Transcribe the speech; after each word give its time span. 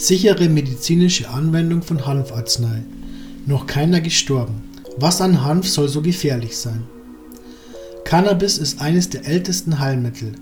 Sichere 0.00 0.48
medizinische 0.48 1.28
Anwendung 1.28 1.82
von 1.82 2.06
Hanfarznei. 2.06 2.84
Noch 3.46 3.66
keiner 3.66 4.00
gestorben. 4.00 4.62
Was 4.96 5.20
an 5.20 5.44
Hanf 5.44 5.68
soll 5.68 5.88
so 5.88 6.02
gefährlich 6.02 6.56
sein? 6.56 6.84
Cannabis 8.04 8.58
ist 8.58 8.80
eines 8.80 9.10
der 9.10 9.26
ältesten 9.26 9.80
Heilmittel, 9.80 10.34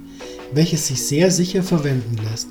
welches 0.52 0.88
sich 0.88 1.02
sehr 1.02 1.30
sicher 1.30 1.62
verwenden 1.62 2.18
lässt. 2.30 2.48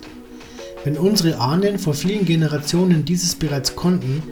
Wenn 0.83 0.97
unsere 0.97 1.39
Ahnen 1.39 1.77
vor 1.77 1.93
vielen 1.93 2.25
Generationen 2.25 3.05
dieses 3.05 3.35
bereits 3.35 3.75
konnten, 3.75 4.23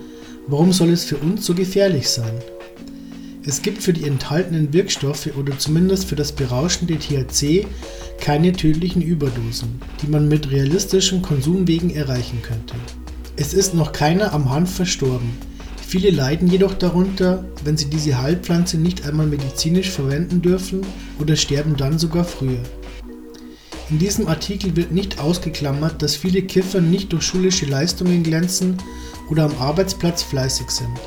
warum 0.48 0.74
soll 0.74 0.90
es 0.90 1.04
für 1.04 1.18
uns 1.18 1.46
so 1.46 1.54
gefährlich 1.54 2.10
sein? 2.10 2.34
Es 3.46 3.62
gibt 3.62 3.84
für 3.84 3.94
die 3.94 4.08
enthaltenen 4.08 4.74
Wirkstoffe 4.74 5.30
oder 5.38 5.60
zumindest 5.60 6.06
für 6.06 6.16
das 6.16 6.32
berauschende 6.32 6.98
THC 6.98 7.68
keine 8.24 8.54
tödlichen 8.54 9.02
Überdosen, 9.02 9.82
die 10.02 10.08
man 10.08 10.30
mit 10.30 10.50
realistischen 10.50 11.22
Konsumwegen 11.22 11.94
erreichen 11.94 12.42
könnte. 12.42 12.74
Es 13.36 13.54
ist 13.54 13.74
noch 13.74 13.92
keiner 13.92 14.32
am 14.32 14.50
Hanf 14.50 14.76
verstorben. 14.76 15.32
Viele 15.86 16.10
leiden 16.10 16.48
jedoch 16.48 16.74
darunter, 16.74 17.44
wenn 17.66 17.76
sie 17.76 17.90
diese 17.90 18.22
Heilpflanze 18.22 18.78
nicht 18.78 19.06
einmal 19.06 19.28
medizinisch 19.28 19.90
verwenden 19.90 20.42
dürfen 20.42 20.86
oder 21.20 21.36
sterben 21.36 21.76
dann 21.76 22.00
sogar 22.00 22.24
früher. 22.24 22.64
In 23.90 24.00
diesem 24.00 24.30
Artikel 24.30 24.74
wird 24.78 24.94
nicht 24.94 25.20
ausgeklammert, 25.20 26.02
dass 26.02 26.16
viele 26.16 26.44
Kiffer 26.44 26.80
nicht 26.80 27.12
durch 27.12 27.24
schulische 27.24 27.66
Leistungen 27.66 28.24
glänzen 28.24 28.78
oder 29.30 29.44
am 29.44 29.58
Arbeitsplatz 29.60 30.24
fleißig 30.24 30.70
sind. 30.70 30.98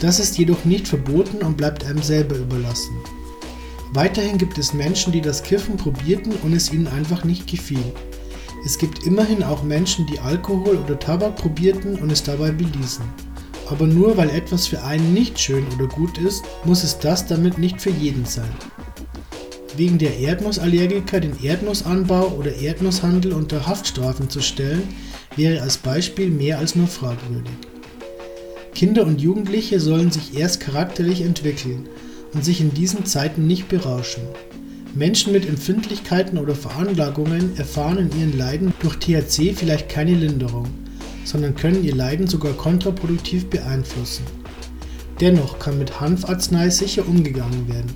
Das 0.00 0.20
ist 0.20 0.36
jedoch 0.36 0.66
nicht 0.66 0.86
verboten 0.86 1.38
und 1.38 1.56
bleibt 1.56 1.86
einem 1.86 2.02
selber 2.02 2.36
überlassen. 2.36 2.94
Weiterhin 3.92 4.36
gibt 4.36 4.58
es 4.58 4.74
Menschen, 4.74 5.12
die 5.12 5.20
das 5.20 5.42
Kiffen 5.42 5.76
probierten 5.76 6.32
und 6.42 6.52
es 6.52 6.72
ihnen 6.72 6.88
einfach 6.88 7.24
nicht 7.24 7.46
gefiel. 7.46 7.92
Es 8.64 8.78
gibt 8.78 9.06
immerhin 9.06 9.44
auch 9.44 9.62
Menschen, 9.62 10.06
die 10.06 10.18
Alkohol 10.18 10.76
oder 10.76 10.98
Tabak 10.98 11.36
probierten 11.36 11.96
und 12.00 12.10
es 12.10 12.22
dabei 12.22 12.50
beließen. 12.50 13.04
Aber 13.68 13.86
nur 13.86 14.16
weil 14.16 14.30
etwas 14.30 14.66
für 14.66 14.82
einen 14.82 15.14
nicht 15.14 15.38
schön 15.38 15.64
oder 15.74 15.86
gut 15.86 16.18
ist, 16.18 16.44
muss 16.64 16.84
es 16.84 16.98
das 16.98 17.26
damit 17.26 17.58
nicht 17.58 17.80
für 17.80 17.90
jeden 17.90 18.24
sein. 18.24 18.50
Wegen 19.76 19.98
der 19.98 20.18
Erdnussallergiker 20.18 21.20
den 21.20 21.42
Erdnussanbau 21.42 22.28
oder 22.28 22.54
Erdnusshandel 22.56 23.32
unter 23.32 23.66
Haftstrafen 23.66 24.30
zu 24.30 24.40
stellen, 24.40 24.82
wäre 25.36 25.62
als 25.62 25.76
Beispiel 25.76 26.30
mehr 26.30 26.58
als 26.58 26.74
nur 26.74 26.86
fragwürdig. 26.86 27.52
Kinder 28.74 29.06
und 29.06 29.20
Jugendliche 29.20 29.80
sollen 29.80 30.10
sich 30.10 30.36
erst 30.36 30.60
charakterlich 30.60 31.22
entwickeln 31.22 31.88
und 32.36 32.44
sich 32.44 32.60
in 32.60 32.74
diesen 32.74 33.06
Zeiten 33.06 33.46
nicht 33.46 33.68
berauschen. 33.68 34.22
Menschen 34.94 35.32
mit 35.32 35.48
Empfindlichkeiten 35.48 36.36
oder 36.36 36.54
Veranlagungen 36.54 37.56
erfahren 37.56 37.98
in 37.98 38.20
ihren 38.20 38.38
Leiden 38.38 38.74
durch 38.80 38.96
THC 38.96 39.54
vielleicht 39.54 39.88
keine 39.88 40.14
Linderung, 40.14 40.66
sondern 41.24 41.54
können 41.54 41.82
ihr 41.82 41.94
Leiden 41.94 42.26
sogar 42.26 42.52
kontraproduktiv 42.52 43.46
beeinflussen. 43.46 44.24
Dennoch 45.18 45.58
kann 45.58 45.78
mit 45.78 45.98
Hanfarznei 45.98 46.68
sicher 46.68 47.08
umgegangen 47.08 47.68
werden. 47.68 47.94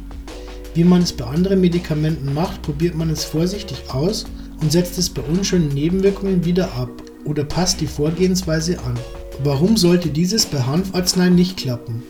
Wie 0.72 0.84
man 0.84 1.02
es 1.02 1.12
bei 1.12 1.26
anderen 1.26 1.60
Medikamenten 1.60 2.32
macht, 2.32 2.62
probiert 2.62 2.94
man 2.94 3.10
es 3.10 3.24
vorsichtig 3.24 3.90
aus 3.92 4.24
und 4.62 4.72
setzt 4.72 4.96
es 4.98 5.10
bei 5.10 5.20
unschönen 5.20 5.68
Nebenwirkungen 5.68 6.46
wieder 6.46 6.72
ab 6.76 6.90
oder 7.26 7.44
passt 7.44 7.82
die 7.82 7.86
Vorgehensweise 7.86 8.78
an. 8.78 8.98
Warum 9.44 9.76
sollte 9.76 10.08
dieses 10.08 10.46
bei 10.46 10.62
Hanfarznei 10.62 11.28
nicht 11.28 11.58
klappen? 11.58 12.02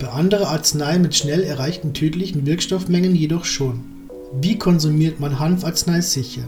Bei 0.00 0.08
anderen 0.10 0.44
Arzneien 0.44 1.02
mit 1.02 1.16
schnell 1.16 1.42
erreichten 1.42 1.92
tödlichen 1.92 2.46
Wirkstoffmengen 2.46 3.16
jedoch 3.16 3.44
schon. 3.44 3.84
Wie 4.40 4.56
konsumiert 4.56 5.18
man 5.18 5.40
Hanfarznei 5.40 6.00
sicher? 6.02 6.44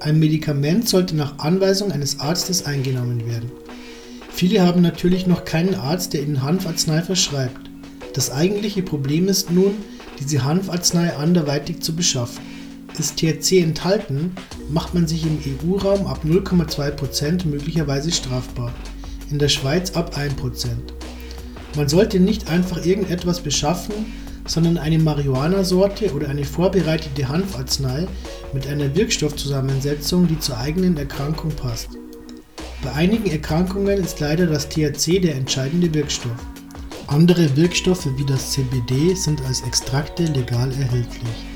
Ein 0.00 0.18
Medikament 0.18 0.88
sollte 0.88 1.14
nach 1.14 1.38
Anweisung 1.38 1.92
eines 1.92 2.18
Arztes 2.18 2.66
eingenommen 2.66 3.24
werden. 3.26 3.52
Viele 4.30 4.62
haben 4.62 4.82
natürlich 4.82 5.28
noch 5.28 5.44
keinen 5.44 5.76
Arzt, 5.76 6.12
der 6.12 6.22
ihnen 6.22 6.42
Hanfarznei 6.42 7.02
verschreibt. 7.02 7.70
Das 8.14 8.32
eigentliche 8.32 8.82
Problem 8.82 9.28
ist 9.28 9.52
nun, 9.52 9.76
diese 10.18 10.44
Hanfarznei 10.44 11.14
anderweitig 11.14 11.80
zu 11.80 11.94
beschaffen. 11.94 12.42
Ist 12.98 13.16
THC 13.16 13.60
enthalten, 13.60 14.32
macht 14.70 14.92
man 14.92 15.06
sich 15.06 15.24
im 15.24 15.38
EU-Raum 15.38 16.06
ab 16.06 16.22
0,2% 16.24 17.46
möglicherweise 17.46 18.10
strafbar 18.10 18.72
in 19.30 19.38
der 19.38 19.48
Schweiz 19.48 19.92
ab 19.92 20.16
1%. 20.16 20.68
Man 21.76 21.88
sollte 21.88 22.20
nicht 22.20 22.48
einfach 22.48 22.84
irgendetwas 22.84 23.40
beschaffen, 23.40 23.94
sondern 24.46 24.78
eine 24.78 24.98
Marihuana-Sorte 24.98 26.12
oder 26.12 26.28
eine 26.28 26.44
vorbereitete 26.44 27.28
Hanfarznei 27.28 28.06
mit 28.52 28.66
einer 28.68 28.94
Wirkstoffzusammensetzung, 28.94 30.28
die 30.28 30.38
zur 30.38 30.58
eigenen 30.58 30.96
Erkrankung 30.96 31.50
passt. 31.50 31.88
Bei 32.82 32.92
einigen 32.92 33.30
Erkrankungen 33.30 34.04
ist 34.04 34.20
leider 34.20 34.46
das 34.46 34.68
THC 34.68 35.18
der 35.20 35.34
entscheidende 35.34 35.92
Wirkstoff. 35.94 36.36
Andere 37.06 37.56
Wirkstoffe 37.56 38.08
wie 38.16 38.26
das 38.26 38.52
CBD 38.52 39.14
sind 39.14 39.40
als 39.46 39.62
Extrakte 39.62 40.24
legal 40.24 40.70
erhältlich. 40.72 41.46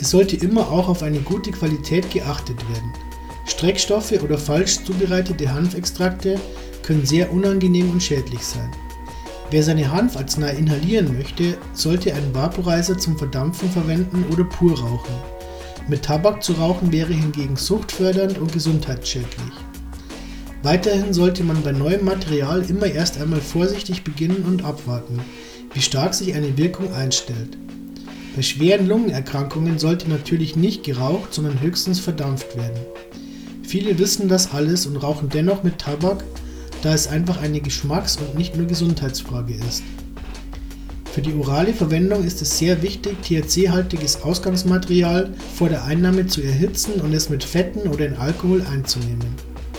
Es 0.00 0.10
sollte 0.10 0.36
immer 0.36 0.68
auch 0.70 0.88
auf 0.88 1.02
eine 1.02 1.20
gute 1.20 1.52
Qualität 1.52 2.10
geachtet 2.10 2.58
werden. 2.68 2.92
Streckstoffe 3.46 4.20
oder 4.22 4.38
falsch 4.38 4.82
zubereitete 4.84 5.52
Hanfextrakte 5.52 6.40
können 6.82 7.06
sehr 7.06 7.32
unangenehm 7.32 7.90
und 7.90 8.02
schädlich 8.02 8.40
sein. 8.40 8.70
Wer 9.52 9.62
seine 9.62 9.92
Hanfarznei 9.92 10.54
inhalieren 10.54 11.14
möchte, 11.14 11.58
sollte 11.74 12.14
einen 12.14 12.34
Vaporizer 12.34 12.96
zum 12.96 13.18
Verdampfen 13.18 13.68
verwenden 13.68 14.24
oder 14.32 14.44
pur 14.44 14.80
rauchen. 14.80 15.14
Mit 15.88 16.04
Tabak 16.04 16.42
zu 16.42 16.54
rauchen 16.54 16.90
wäre 16.90 17.12
hingegen 17.12 17.56
suchtfördernd 17.56 18.38
und 18.38 18.50
gesundheitsschädlich. 18.50 19.52
Weiterhin 20.62 21.12
sollte 21.12 21.44
man 21.44 21.62
bei 21.62 21.72
neuem 21.72 22.02
Material 22.02 22.62
immer 22.62 22.86
erst 22.86 23.20
einmal 23.20 23.42
vorsichtig 23.42 24.04
beginnen 24.04 24.42
und 24.48 24.64
abwarten, 24.64 25.20
wie 25.74 25.82
stark 25.82 26.14
sich 26.14 26.34
eine 26.34 26.56
Wirkung 26.56 26.90
einstellt. 26.94 27.58
Bei 28.34 28.40
schweren 28.40 28.88
Lungenerkrankungen 28.88 29.78
sollte 29.78 30.08
natürlich 30.08 30.56
nicht 30.56 30.82
geraucht, 30.82 31.34
sondern 31.34 31.60
höchstens 31.60 32.00
verdampft 32.00 32.56
werden. 32.56 32.80
Viele 33.62 33.98
wissen 33.98 34.28
das 34.28 34.54
alles 34.54 34.86
und 34.86 34.96
rauchen 34.96 35.28
dennoch 35.28 35.62
mit 35.62 35.76
Tabak, 35.76 36.24
da 36.82 36.92
es 36.92 37.06
einfach 37.06 37.40
eine 37.40 37.60
Geschmacks- 37.60 38.18
und 38.18 38.36
nicht 38.36 38.56
nur 38.56 38.66
Gesundheitsfrage 38.66 39.54
ist. 39.54 39.82
Für 41.12 41.20
die 41.22 41.34
orale 41.34 41.74
Verwendung 41.74 42.24
ist 42.24 42.40
es 42.40 42.58
sehr 42.58 42.82
wichtig, 42.82 43.16
THC-haltiges 43.22 44.22
Ausgangsmaterial 44.22 45.30
vor 45.54 45.68
der 45.68 45.84
Einnahme 45.84 46.26
zu 46.26 46.42
erhitzen 46.42 47.00
und 47.02 47.12
es 47.12 47.28
mit 47.28 47.44
Fetten 47.44 47.88
oder 47.88 48.06
in 48.06 48.16
Alkohol 48.16 48.62
einzunehmen. 48.62 49.34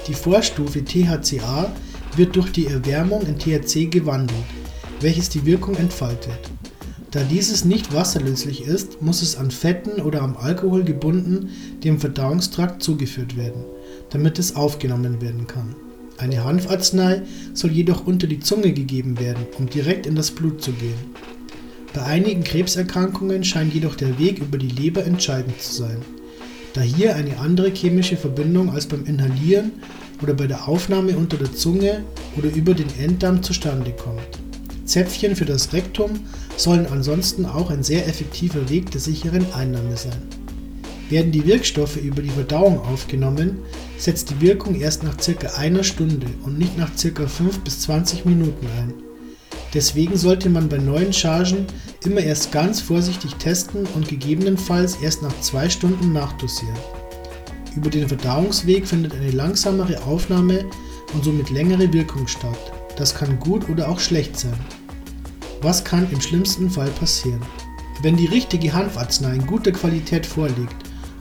Die 0.08 0.13
Vorstufe 0.13 0.84
THCA 0.84 1.72
wird 2.16 2.36
durch 2.36 2.52
die 2.52 2.68
Erwärmung 2.68 3.25
in 3.25 3.40
THC 3.40 3.90
gewandelt, 3.90 4.44
welches 5.00 5.30
die 5.30 5.46
Wirkung 5.46 5.75
entfaltet. 5.75 6.40
Da 7.09 7.24
dieses 7.24 7.66
nicht 7.66 7.94
wasserlöslich 7.94 8.63
ist, 8.63 9.02
muss 9.02 9.22
es 9.22 9.36
an 9.36 9.50
Fetten 9.50 10.02
oder 10.02 10.22
am 10.22 10.38
Alkohol 10.38 10.84
gebunden 10.84 11.50
dem 11.84 12.00
Verdauungstrakt 12.00 12.84
zugeführt 12.84 13.38
werden, 13.38 13.63
damit 14.12 14.38
es 14.40 14.56
aufgenommen 14.56 15.22
werden 15.22 15.47
kann. 15.47 15.75
Eine 16.18 16.44
Hanfarznei 16.44 17.24
soll 17.53 17.72
jedoch 17.72 18.06
unter 18.06 18.28
die 18.28 18.40
Zunge 18.40 18.72
gegeben 18.72 19.19
werden, 19.19 19.46
um 19.57 19.69
direkt 19.69 20.06
in 20.06 20.16
das 20.16 20.31
Blut 20.31 20.62
zu 20.62 20.72
gehen. 20.72 20.94
Bei 21.94 22.03
einigen 22.03 22.44
Krebserkrankungen 22.44 23.44
scheint 23.44 23.74
jedoch 23.74 23.96
der 23.96 24.18
Weg 24.19 24.40
über 24.40 24.57
die 24.57 24.68
Leber 24.68 25.06
entscheidend 25.06 25.62
zu 25.62 25.74
sein, 25.84 25.97
da 26.74 26.81
hier 26.81 27.16
eine 27.16 27.38
andere 27.40 27.69
chemische 27.69 28.18
Verbindung 28.18 28.72
als 28.72 28.88
beim 28.88 29.06
Inhalieren 29.06 29.72
oder 30.22 30.34
bei 30.34 30.47
der 30.47 30.68
Aufnahme 30.68 31.16
unter 31.16 31.38
der 31.38 31.53
Zunge 31.53 32.03
oder 32.35 32.50
über 32.53 32.74
den 32.74 32.88
Enddarm 33.00 33.44
zustande 33.44 33.91
kommt. 33.91 34.22
Zäpfchen 34.85 35.35
für 35.35 35.45
das 35.45 35.74
Rektum 35.74 36.12
sollen 36.57 36.88
ansonsten 36.88 37.45
auch 37.45 37.69
ein 37.69 37.84
sehr 37.84 38.07
effektiver 38.07 38.69
Weg 38.69 38.91
der 38.91 39.01
sicheren 39.01 39.45
Einnahme 39.53 39.95
sein. 39.95 40.22
Werden 41.09 41.31
die 41.31 41.45
Wirkstoffe 41.45 41.97
über 41.97 42.22
die 42.22 42.30
Verdauung 42.30 42.80
aufgenommen, 42.80 43.59
setzt 43.98 44.30
die 44.30 44.42
Wirkung 44.42 44.76
erst 44.76 45.04
nach 45.04 45.20
circa 45.22 45.56
einer 45.58 45.84
Stunde 45.84 46.28
und 46.44 46.58
nicht 46.58 46.78
nach 46.78 46.95
circa 46.98 47.28
5 47.28 47.60
bis 47.60 47.81
20 47.81 48.25
Minuten 48.25 48.68
ein. 48.80 48.94
Deswegen 49.74 50.18
sollte 50.18 50.50
man 50.50 50.69
bei 50.69 50.78
neuen 50.78 51.13
Chargen 51.13 51.66
immer 52.06 52.22
erst 52.22 52.51
ganz 52.51 52.80
vorsichtig 52.80 53.36
testen 53.36 53.88
und 53.95 54.07
gegebenenfalls 54.07 54.98
erst 55.01 55.24
nach 55.24 55.40
zwei 55.42 55.69
Stunden 55.69 56.13
nachdosieren. 56.13 56.78
Über 57.75 57.90
den 57.90 58.07
Verdauungsweg 58.07 58.88
findet 58.88 59.13
eine 59.16 59.31
langsamere 59.31 60.04
Aufnahme 60.04 60.66
und 61.13 61.24
somit 61.24 61.50
längere 61.50 61.92
Wirkung 61.92 62.28
statt. 62.28 62.72
Das 62.98 63.16
kann 63.16 63.39
gut 63.39 63.68
oder 63.69 63.89
auch 63.89 64.00
schlecht 64.00 64.38
sein. 64.38 64.60
Was 65.62 65.84
kann 65.84 66.07
im 66.12 66.22
schlimmsten 66.22 66.69
Fall 66.69 66.89
passieren? 66.92 67.42
Wenn 68.04 68.18
die 68.18 68.25
richtige 68.25 68.74
Hanfarznei 68.74 69.36
in 69.36 69.48
guter 69.48 69.72
Qualität 69.72 70.25
vorliegt 70.25 70.75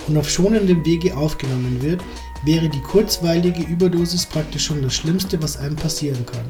und 0.09 0.17
auf 0.17 0.29
schonendem 0.29 0.85
Wege 0.85 1.17
aufgenommen 1.17 1.81
wird, 1.81 2.03
wäre 2.45 2.69
die 2.69 2.81
kurzweilige 2.81 3.63
Überdosis 3.63 4.27
praktisch 4.27 4.65
schon 4.65 4.83
das 4.83 4.95
Schlimmste, 4.95 5.43
was 5.43 5.57
einem 5.57 5.77
passieren 5.77 6.25
kann. 6.27 6.45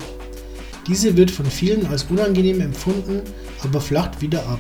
Diese 0.87 1.17
wird 1.17 1.31
von 1.31 1.47
vielen 1.47 1.87
als 1.87 2.05
unangenehm 2.05 2.61
empfunden, 2.61 3.23
aber 3.63 3.81
flacht 3.81 4.21
wieder 4.21 4.47
ab. 4.47 4.59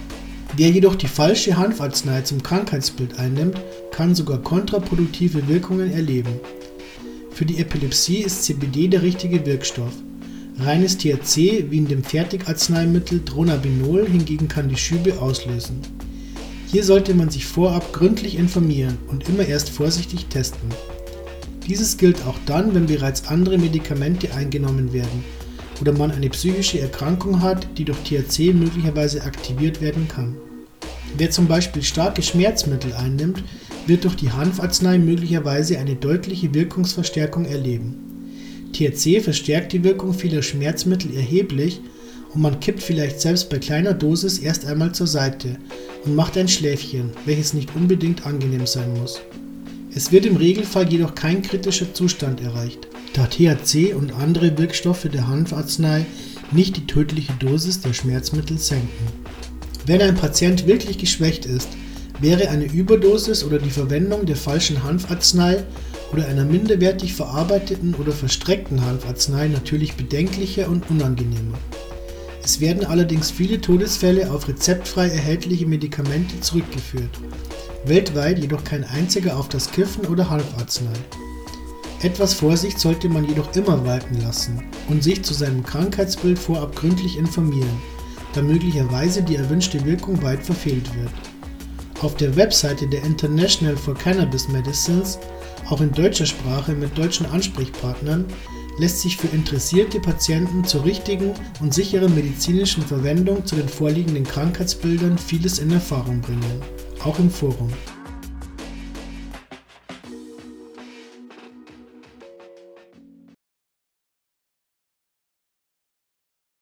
Wer 0.57 0.71
jedoch 0.71 0.95
die 0.95 1.09
falsche 1.09 1.57
Hanfarznei 1.57 2.21
zum 2.21 2.43
Krankheitsbild 2.43 3.19
einnimmt, 3.19 3.59
kann 3.91 4.15
sogar 4.15 4.39
kontraproduktive 4.39 5.49
Wirkungen 5.49 5.91
erleben. 5.93 6.39
Für 7.31 7.47
die 7.47 7.59
Epilepsie 7.59 8.19
ist 8.19 8.45
CBD 8.45 8.89
der 8.89 9.03
richtige 9.03 9.47
Wirkstoff. 9.47 9.95
Reines 10.59 10.99
THC 10.99 11.71
wie 11.71 11.79
in 11.79 11.89
dem 11.89 12.05
Fertigarzneimittel 12.05 13.23
Dronabinol 13.25 14.07
hingegen 14.07 14.49
kann 14.49 14.69
die 14.69 14.77
Schübe 14.77 15.19
auslösen. 15.19 15.81
Hier 16.71 16.85
sollte 16.85 17.15
man 17.15 17.31
sich 17.31 17.47
vorab 17.47 17.93
gründlich 17.93 18.37
informieren 18.37 18.99
und 19.09 19.29
immer 19.29 19.47
erst 19.47 19.71
vorsichtig 19.71 20.27
testen. 20.27 20.69
Dieses 21.69 21.97
gilt 21.97 22.25
auch 22.27 22.39
dann, 22.47 22.75
wenn 22.75 22.87
bereits 22.87 23.29
andere 23.29 23.59
Medikamente 23.59 24.35
eingenommen 24.35 24.93
werden 24.93 25.25
oder 25.81 25.93
man 25.93 26.11
eine 26.11 26.31
psychische 26.31 26.81
Erkrankung 26.81 27.43
hat, 27.43 27.67
die 27.79 27.85
durch 27.85 27.99
THC 27.99 28.53
möglicherweise 28.53 29.23
aktiviert 29.23 29.81
werden 29.81 30.09
kann. 30.09 30.37
Wer 31.17 31.31
zum 31.31 31.47
Beispiel 31.47 31.83
starke 31.83 32.23
Schmerzmittel 32.23 32.93
einnimmt, 32.95 33.43
wird 33.87 34.05
durch 34.05 34.17
die 34.17 34.31
Hanfarznei 34.31 34.99
möglicherweise 34.99 35.79
eine 35.79 35.97
deutliche 35.97 36.55
Wirkungsverstärkung 36.55 37.45
erleben. 37.45 37.97
THC 38.73 39.21
verstärkt 39.21 39.73
die 39.73 39.85
Wirkung 39.85 40.15
vieler 40.15 40.43
Schmerzmittel 40.43 41.15
erheblich 41.15 41.81
und 42.33 42.41
man 42.41 42.61
kippt 42.61 42.83
vielleicht 42.83 43.21
selbst 43.21 43.51
bei 43.51 43.59
kleiner 43.59 43.93
Dosis 43.93 44.39
erst 44.39 44.65
einmal 44.65 44.93
zur 44.93 45.07
Seite 45.07 45.59
und 46.05 46.15
macht 46.15 46.39
ein 46.39 46.49
Schläfchen, 46.49 47.11
welches 47.27 47.53
nicht 47.53 47.77
unbedingt 47.77 48.25
angenehm 48.25 48.67
sein 48.67 48.95
muss. 48.99 49.21
Es 49.95 50.11
wird 50.11 50.25
im 50.25 50.37
Regelfall 50.37 50.91
jedoch 50.91 51.15
kein 51.15 51.43
kritischer 51.43 51.93
Zustand 51.93 52.41
erreicht, 52.41 52.89
da 53.13 53.27
THC 53.27 53.93
und 53.93 54.13
andere 54.15 54.57
Wirkstoffe 54.57 55.07
der 55.13 55.29
Hanfarznei 55.29 56.07
nicht 56.51 56.79
die 56.79 56.87
tödliche 56.87 57.35
Dosis 57.35 57.83
der 57.83 57.93
Schmerzmittel 57.93 58.57
senken. 58.57 58.89
Wenn 59.85 60.01
ein 60.01 60.15
Patient 60.15 60.67
wirklich 60.67 60.97
geschwächt 60.97 61.45
ist, 61.45 61.69
wäre 62.21 62.49
eine 62.49 62.73
Überdosis 62.73 63.45
oder 63.45 63.59
die 63.59 63.71
Verwendung 63.71 64.25
der 64.25 64.37
falschen 64.37 64.83
Hanfarznei 64.83 65.63
oder 66.11 66.27
einer 66.27 66.47
minderwertig 66.47 67.13
verarbeiteten 67.13 67.95
oder 67.95 68.13
verstreckten 68.13 68.83
Hanfarznei 68.83 69.49
natürlich 69.49 69.95
bedenklicher 69.95 70.69
und 70.69 70.89
unangenehmer. 70.89 71.59
Es 72.43 72.61
werden 72.61 72.87
allerdings 72.87 73.31
viele 73.31 73.61
Todesfälle 73.61 74.31
auf 74.31 74.49
rezeptfrei 74.49 75.09
erhältliche 75.09 75.67
Medikamente 75.67 76.41
zurückgeführt, 76.41 77.21
weltweit 77.85 78.39
jedoch 78.39 78.63
kein 78.65 78.85
einziger 78.85 79.37
auf 79.37 79.49
das 79.49 79.71
Kiffen 79.71 80.07
oder 80.07 80.31
Hanfarznei. 80.31 80.93
Etwas 82.03 82.35
Vorsicht 82.35 82.81
sollte 82.81 83.09
man 83.09 83.29
jedoch 83.29 83.55
immer 83.55 83.85
walten 83.85 84.21
lassen 84.23 84.63
und 84.89 85.03
sich 85.03 85.23
zu 85.23 85.35
seinem 85.35 85.63
Krankheitsbild 85.63 86.39
vorab 86.39 86.75
gründlich 86.75 87.17
informieren, 87.17 87.81
da 88.35 88.43
möglicherweise 88.43 89.23
die 89.23 89.37
erwünschte 89.37 89.85
Wirkung 89.85 90.23
weit 90.23 90.43
verfehlt 90.43 90.93
wird. 90.97 91.13
Auf 92.01 92.17
der 92.17 92.35
Webseite 92.35 92.89
der 92.89 93.05
International 93.05 93.77
for 93.77 93.95
Cannabis 93.95 94.49
Medicines, 94.49 95.19
auch 95.71 95.81
in 95.81 95.93
deutscher 95.93 96.27
Sprache 96.27 96.73
mit 96.73 96.99
deutschen 96.99 97.27
Ansprechpartnern, 97.27 98.25
lässt 98.79 99.01
sich 99.01 99.17
für 99.17 99.29
interessierte 99.29 100.01
Patienten 100.01 100.65
zur 100.65 100.85
richtigen 100.85 101.33
und 101.61 101.73
sicheren 101.75 102.15
medizinischen 102.15 102.83
Verwendung 102.83 103.47
zu 103.47 103.55
den 103.55 103.69
vorliegenden 103.69 104.25
Krankheitsbildern 104.25 105.19
vieles 105.19 105.59
in 105.61 105.71
Erfahrung 105.71 106.21
bringen, 106.21 106.63
auch 107.05 107.19
im 107.19 107.31
Forum. 107.31 107.73